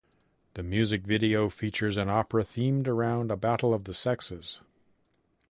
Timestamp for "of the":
3.71-3.93